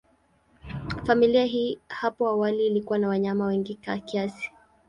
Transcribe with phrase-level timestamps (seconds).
[1.05, 4.51] Familia hii hapo awali ilikuwa na wanyama wengi kiasi.